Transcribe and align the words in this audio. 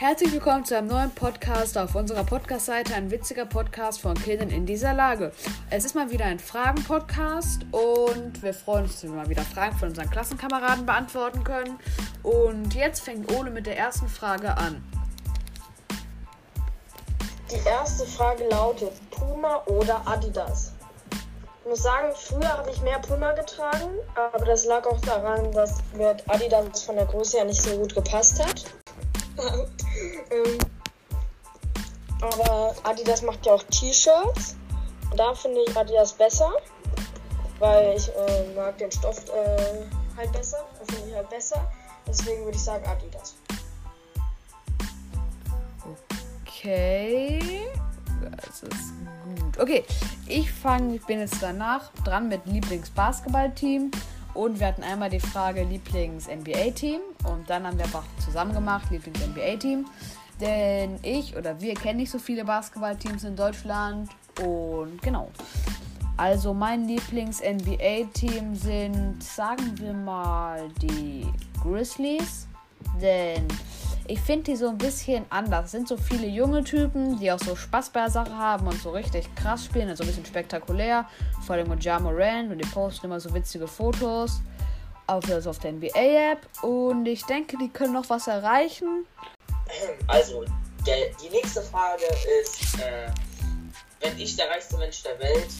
Herzlich 0.00 0.32
willkommen 0.32 0.64
zu 0.64 0.78
einem 0.78 0.86
neuen 0.86 1.10
Podcast 1.10 1.76
auf 1.76 1.96
unserer 1.96 2.22
Podcast-Seite. 2.22 2.94
Ein 2.94 3.10
witziger 3.10 3.46
Podcast 3.46 4.00
von 4.00 4.14
Kindern 4.14 4.50
in 4.50 4.64
dieser 4.64 4.94
Lage. 4.94 5.32
Es 5.70 5.84
ist 5.84 5.96
mal 5.96 6.08
wieder 6.12 6.24
ein 6.24 6.38
Fragen-Podcast 6.38 7.66
und 7.72 8.40
wir 8.40 8.54
freuen 8.54 8.84
uns, 8.84 9.00
dass 9.00 9.10
wir 9.10 9.16
mal 9.16 9.28
wieder 9.28 9.42
Fragen 9.42 9.76
von 9.76 9.88
unseren 9.88 10.08
Klassenkameraden 10.08 10.86
beantworten 10.86 11.42
können. 11.42 11.80
Und 12.22 12.76
jetzt 12.76 13.00
fängt 13.00 13.32
Ole 13.32 13.50
mit 13.50 13.66
der 13.66 13.76
ersten 13.76 14.06
Frage 14.06 14.56
an. 14.56 14.84
Die 17.50 17.68
erste 17.68 18.06
Frage 18.06 18.46
lautet: 18.50 18.92
Puma 19.10 19.64
oder 19.66 20.06
Adidas? 20.06 20.74
Ich 21.64 21.70
muss 21.70 21.82
sagen, 21.82 22.12
früher 22.14 22.56
habe 22.56 22.70
ich 22.70 22.80
mehr 22.82 23.00
Puma 23.00 23.32
getragen, 23.32 23.90
aber 24.14 24.44
das 24.44 24.64
lag 24.64 24.86
auch 24.86 25.00
daran, 25.00 25.50
dass 25.50 25.78
mir 25.94 26.16
Adidas 26.28 26.84
von 26.84 26.94
der 26.94 27.06
Größe 27.06 27.38
ja 27.38 27.44
nicht 27.44 27.60
so 27.60 27.76
gut 27.76 27.96
gepasst 27.96 28.40
hat. 28.40 28.64
Ähm, 29.38 30.58
aber 32.20 32.74
Adidas 32.82 33.22
macht 33.22 33.46
ja 33.46 33.52
auch 33.54 33.62
T-Shirts. 33.64 34.56
Da 35.16 35.34
finde 35.34 35.60
ich 35.66 35.76
Adidas 35.76 36.12
besser, 36.12 36.52
weil 37.58 37.96
ich 37.96 38.08
äh, 38.08 38.54
mag 38.54 38.76
den 38.78 38.90
Stoff 38.90 39.24
äh, 39.28 39.84
halt 40.16 40.32
besser. 40.32 40.66
Finde 40.90 41.08
ich 41.08 41.14
halt 41.14 41.30
besser. 41.30 41.70
Deswegen 42.06 42.44
würde 42.44 42.56
ich 42.56 42.64
sagen 42.64 42.84
Adidas. 42.86 43.36
Okay. 46.42 47.68
Das 48.20 48.62
ist 48.62 48.92
gut. 49.24 49.58
Okay, 49.60 49.84
ich 50.26 50.50
fange, 50.50 50.96
ich 50.96 51.06
bin 51.06 51.20
jetzt 51.20 51.40
danach 51.40 51.92
dran 52.04 52.28
mit 52.28 52.44
Lieblingsbasketballteam. 52.46 53.90
Und 54.38 54.60
wir 54.60 54.68
hatten 54.68 54.84
einmal 54.84 55.10
die 55.10 55.18
Frage 55.18 55.64
Lieblings-NBA-Team. 55.64 57.00
Und 57.24 57.50
dann 57.50 57.66
haben 57.66 57.76
wir 57.76 57.86
einfach 57.86 58.04
zusammen 58.24 58.54
gemacht, 58.54 58.88
Lieblings-NBA-Team. 58.88 59.84
Denn 60.40 61.00
ich 61.02 61.36
oder 61.36 61.60
wir 61.60 61.74
kennen 61.74 61.98
nicht 61.98 62.12
so 62.12 62.20
viele 62.20 62.44
Basketballteams 62.44 63.24
in 63.24 63.34
Deutschland. 63.34 64.08
Und 64.40 65.02
genau. 65.02 65.32
Also 66.16 66.54
mein 66.54 66.86
Lieblings-NBA-Team 66.86 68.54
sind, 68.54 69.24
sagen 69.24 69.76
wir 69.80 69.92
mal, 69.92 70.68
die 70.82 71.26
Grizzlies. 71.60 72.46
Denn 73.02 73.48
ich 74.08 74.20
finde 74.20 74.44
die 74.44 74.56
so 74.56 74.68
ein 74.68 74.78
bisschen 74.78 75.26
anders. 75.28 75.66
Es 75.66 75.70
sind 75.72 75.86
so 75.86 75.96
viele 75.98 76.26
junge 76.26 76.64
Typen, 76.64 77.18
die 77.20 77.30
auch 77.30 77.38
so 77.38 77.54
Spaß 77.54 77.90
bei 77.90 78.00
der 78.00 78.10
Sache 78.10 78.34
haben 78.34 78.66
und 78.66 78.80
so 78.80 78.90
richtig 78.90 79.32
krass 79.34 79.66
spielen, 79.66 79.88
also 79.90 80.02
ein 80.02 80.06
bisschen 80.06 80.24
spektakulär. 80.24 81.06
Vor 81.46 81.56
allem 81.56 81.68
mit 81.68 81.84
Ja 81.84 82.00
Moran 82.00 82.50
und 82.50 82.58
die 82.58 82.68
posten 82.68 83.06
immer 83.06 83.20
so 83.20 83.32
witzige 83.34 83.68
Fotos 83.68 84.40
auf, 85.06 85.30
also 85.30 85.50
auf 85.50 85.58
der 85.58 85.72
NBA-App. 85.72 86.38
Und 86.62 87.06
ich 87.06 87.22
denke, 87.26 87.58
die 87.58 87.68
können 87.68 87.92
noch 87.92 88.08
was 88.08 88.26
erreichen. 88.26 89.06
Also, 90.06 90.44
der, 90.86 91.10
die 91.22 91.28
nächste 91.28 91.60
Frage 91.60 92.04
ist, 92.42 92.80
äh, 92.80 93.10
wenn 94.00 94.18
ich 94.18 94.36
der 94.36 94.48
reichste 94.48 94.78
Mensch 94.78 95.02
der 95.02 95.18
Welt 95.18 95.50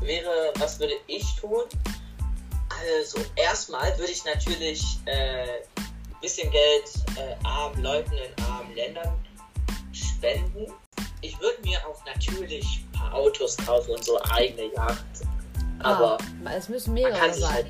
wäre, 0.00 0.52
was 0.58 0.78
würde 0.78 0.94
ich 1.08 1.34
tun? 1.34 1.64
Also, 2.96 3.18
erstmal 3.34 3.98
würde 3.98 4.12
ich 4.12 4.24
natürlich 4.24 5.00
äh, 5.06 5.62
bisschen 6.20 6.50
Geld 6.50 7.07
äh, 7.18 7.36
armen 7.44 7.82
Leuten 7.82 8.12
in 8.12 8.44
armen 8.44 8.74
Ländern 8.74 9.12
spenden. 9.92 10.72
Ich 11.20 11.38
würde 11.40 11.60
mir 11.62 11.78
auch 11.86 12.04
natürlich 12.06 12.84
ein 12.84 12.92
paar 12.92 13.14
Autos 13.14 13.56
kaufen 13.56 13.92
und 13.92 14.04
so 14.04 14.20
eigene 14.30 14.72
Yacht. 14.74 15.04
Aber 15.80 16.18
ah, 16.44 16.50
es 16.56 16.68
müssen 16.68 16.94
mehrere 16.94 17.18
man 17.18 17.34
sein. 17.34 17.52
Halt, 17.52 17.66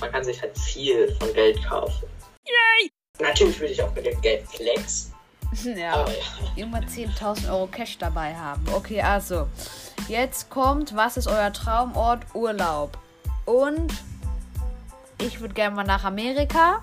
man 0.00 0.12
kann 0.12 0.24
sich 0.24 0.40
halt 0.40 0.56
viel 0.58 1.14
von 1.16 1.32
Geld 1.32 1.62
kaufen. 1.64 2.06
Yay! 2.46 2.90
Natürlich 3.20 3.58
würde 3.60 3.72
ich 3.72 3.82
auch 3.82 3.94
mit 3.94 4.06
dem 4.06 4.20
Geld 4.20 4.46
flexen. 4.48 5.12
ja, 5.76 5.94
aber 5.94 6.12
ja. 6.12 6.16
immer 6.56 6.78
10.000 6.78 7.50
Euro 7.50 7.66
Cash 7.66 7.98
dabei 7.98 8.34
haben. 8.34 8.64
Okay, 8.72 9.00
also, 9.00 9.48
jetzt 10.08 10.50
kommt, 10.50 10.94
was 10.94 11.16
ist 11.16 11.26
euer 11.26 11.52
Traumort 11.52 12.22
Urlaub? 12.34 12.98
Und 13.44 13.92
ich 15.20 15.40
würde 15.40 15.54
gerne 15.54 15.74
mal 15.74 15.84
nach 15.84 16.04
Amerika. 16.04 16.80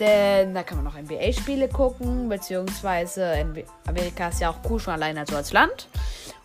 Denn 0.00 0.54
da 0.54 0.62
kann 0.62 0.82
man 0.82 0.84
noch 0.84 1.00
NBA-Spiele 1.00 1.68
gucken, 1.68 2.28
beziehungsweise 2.28 3.46
Amerika 3.86 4.28
ist 4.28 4.40
ja 4.40 4.50
auch 4.50 4.58
cool 4.68 4.80
schon 4.80 4.94
alleine 4.94 5.24
so 5.28 5.36
als 5.36 5.52
Land. 5.52 5.88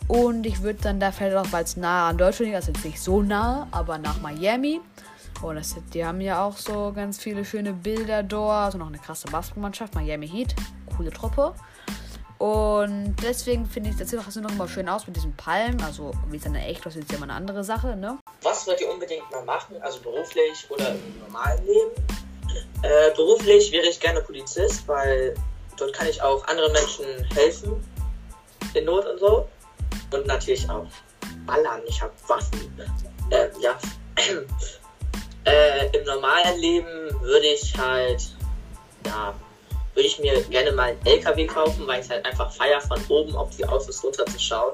Und 0.07 0.45
ich 0.45 0.61
würde 0.61 0.79
dann 0.81 0.99
da 0.99 1.11
vielleicht 1.11 1.35
auch, 1.35 1.51
weil 1.51 1.63
es 1.63 1.77
nah 1.77 2.09
an 2.09 2.17
Deutschland 2.17 2.51
liegt, 2.51 2.55
also 2.55 2.71
nicht 2.83 2.99
so 2.99 3.21
nah, 3.21 3.67
aber 3.71 3.97
nach 3.97 4.21
Miami. 4.21 4.81
Und 5.41 5.55
das, 5.55 5.75
die 5.93 6.05
haben 6.05 6.21
ja 6.21 6.43
auch 6.43 6.57
so 6.57 6.91
ganz 6.93 7.19
viele 7.19 7.45
schöne 7.45 7.73
Bilder 7.73 8.23
dort. 8.23 8.65
Also 8.65 8.77
noch 8.77 8.87
eine 8.87 8.97
krasse 8.97 9.27
Basketballmannschaft, 9.27 9.95
Miami 9.95 10.27
Heat. 10.27 10.55
Coole 10.95 11.11
Truppe. 11.11 11.53
Und 12.39 13.17
deswegen 13.21 13.65
finde 13.65 13.89
ich, 13.89 13.97
das 13.97 14.09
sieht 14.09 14.19
auch 14.19 14.41
noch 14.41 14.51
immer 14.51 14.67
schön 14.67 14.87
aus 14.87 15.05
mit 15.05 15.15
diesen 15.15 15.35
Palmen. 15.35 15.81
Also, 15.83 16.11
wie 16.29 16.37
es 16.37 16.43
dann 16.43 16.55
echt 16.55 16.87
aussieht, 16.87 17.03
ist 17.03 17.11
ja 17.11 17.17
immer 17.17 17.25
eine 17.25 17.33
andere 17.33 17.63
Sache, 17.65 17.97
ne? 17.97 18.17
Was 18.41 18.65
wollt 18.65 18.79
ihr 18.79 18.89
unbedingt 18.89 19.29
mal 19.29 19.43
machen? 19.43 19.75
Also 19.81 19.99
beruflich 19.99 20.65
oder 20.69 20.91
im 20.91 21.19
normalen 21.19 21.65
Leben? 21.65 21.91
Äh, 22.81 23.11
beruflich 23.15 23.71
wäre 23.71 23.87
ich 23.87 23.99
gerne 23.99 24.21
Polizist, 24.21 24.87
weil 24.87 25.35
dort 25.77 25.93
kann 25.93 26.07
ich 26.07 26.21
auch 26.21 26.45
anderen 26.47 26.71
Menschen 26.71 27.05
helfen 27.33 27.83
in 28.73 28.85
Not 28.85 29.05
und 29.05 29.19
so. 29.19 29.47
Und 30.11 30.25
natürlich 30.27 30.69
auch 30.69 30.87
ballern. 31.45 31.81
Ich 31.87 32.01
habe 32.01 32.13
Waffen. 32.27 32.73
Äh, 33.31 33.49
ja. 33.59 33.77
äh, 35.45 35.97
Im 35.97 36.05
normalen 36.05 36.59
Leben 36.59 37.21
würde 37.21 37.47
ich 37.47 37.77
halt, 37.77 38.29
ja, 39.05 39.33
würde 39.93 40.07
ich 40.07 40.19
mir 40.19 40.41
gerne 40.43 40.71
mal 40.71 40.89
einen 40.89 41.05
LKW 41.05 41.45
kaufen, 41.45 41.85
weil 41.87 42.01
ich 42.01 42.09
halt 42.09 42.25
einfach 42.25 42.51
feier, 42.51 42.81
von 42.81 42.99
oben 43.09 43.35
auf 43.35 43.49
die 43.55 43.65
Autos 43.65 44.03
runterzuschauen. 44.03 44.73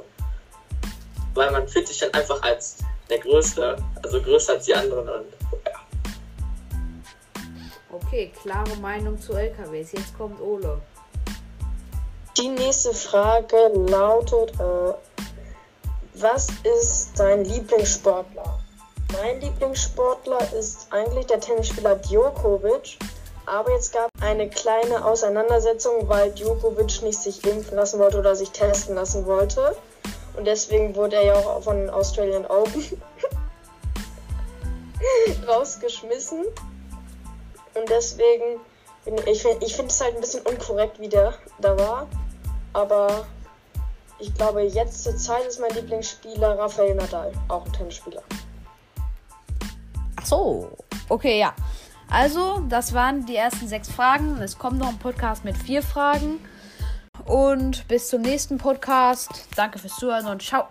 Weil 1.33 1.51
man 1.51 1.67
fühlt 1.67 1.87
sich 1.87 1.97
dann 1.99 2.13
einfach 2.13 2.41
als 2.43 2.77
der 3.09 3.19
Größte, 3.19 3.77
also 4.03 4.21
größer 4.21 4.53
als 4.53 4.65
die 4.65 4.75
anderen 4.75 5.07
und 5.09 5.25
Okay, 8.15 8.31
klare 8.41 8.77
Meinung 8.77 9.19
zu 9.19 9.33
LKWs. 9.33 9.91
Jetzt 9.91 10.17
kommt 10.17 10.39
Ole. 10.39 10.79
Die 12.37 12.47
nächste 12.47 12.93
Frage 12.93 13.57
lautet, 13.89 14.57
äh, 14.57 14.93
was 16.13 16.47
ist 16.63 17.09
dein 17.17 17.43
Lieblingssportler? 17.43 18.57
Mein 19.11 19.41
Lieblingssportler 19.41 20.53
ist 20.53 20.87
eigentlich 20.91 21.25
der 21.25 21.41
Tennisspieler 21.41 21.97
Djokovic. 21.97 22.97
Aber 23.47 23.73
jetzt 23.73 23.91
gab 23.91 24.09
es 24.15 24.25
eine 24.25 24.47
kleine 24.47 25.03
Auseinandersetzung, 25.03 26.07
weil 26.07 26.31
Djokovic 26.31 27.01
nicht 27.01 27.19
sich 27.19 27.45
impfen 27.45 27.75
lassen 27.75 27.99
wollte 27.99 28.19
oder 28.19 28.37
sich 28.37 28.51
testen 28.51 28.95
lassen 28.95 29.25
wollte. 29.25 29.75
Und 30.37 30.47
deswegen 30.47 30.95
wurde 30.95 31.17
er 31.17 31.25
ja 31.25 31.35
auch 31.35 31.63
von 31.63 31.89
Australian 31.89 32.45
Open 32.45 32.81
rausgeschmissen. 35.45 36.45
Und 37.75 37.89
deswegen, 37.89 38.59
ich, 39.25 39.45
ich 39.61 39.75
finde 39.75 39.91
es 39.91 40.01
halt 40.01 40.15
ein 40.15 40.21
bisschen 40.21 40.41
unkorrekt, 40.45 40.99
wie 40.99 41.09
der 41.09 41.33
da 41.59 41.77
war. 41.77 42.07
Aber 42.73 43.25
ich 44.19 44.33
glaube, 44.33 44.61
jetzt 44.63 45.03
zur 45.03 45.15
Zeit 45.17 45.45
ist 45.45 45.59
mein 45.59 45.71
Lieblingsspieler 45.71 46.57
Rafael 46.57 46.95
Nadal, 46.95 47.31
auch 47.49 47.65
ein 47.65 47.73
Tennisspieler. 47.73 48.23
Ach 50.15 50.25
so, 50.25 50.69
okay, 51.09 51.39
ja. 51.39 51.53
Also, 52.09 52.61
das 52.69 52.93
waren 52.93 53.25
die 53.25 53.35
ersten 53.35 53.67
sechs 53.67 53.89
Fragen. 53.89 54.41
Es 54.41 54.57
kommt 54.57 54.79
noch 54.79 54.87
ein 54.87 54.99
Podcast 54.99 55.43
mit 55.43 55.57
vier 55.57 55.81
Fragen. 55.81 56.39
Und 57.25 57.87
bis 57.87 58.09
zum 58.09 58.21
nächsten 58.21 58.57
Podcast. 58.57 59.47
Danke 59.55 59.79
fürs 59.79 59.95
Zuhören 59.95 60.27
und 60.27 60.41
ciao. 60.41 60.67